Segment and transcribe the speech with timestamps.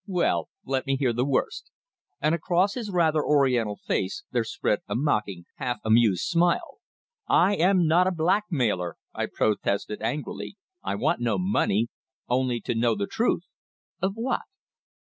[0.07, 1.69] Well let me hear the worst,"
[2.19, 6.79] and across his rather Oriental face there spread a mocking, half amused smile.
[7.27, 10.57] "I am not a blackmailer!" I protested angrily.
[10.81, 11.89] "I want no money
[12.27, 13.43] only to know the truth."
[14.01, 14.41] "Of what?"